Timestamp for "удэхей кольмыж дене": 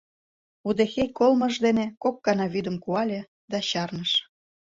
0.67-1.85